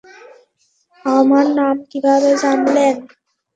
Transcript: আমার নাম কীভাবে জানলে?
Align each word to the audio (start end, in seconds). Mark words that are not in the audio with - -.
আমার 1.05 1.45
নাম 1.57 1.75
কীভাবে 1.91 2.31
জানলে? 2.41 2.87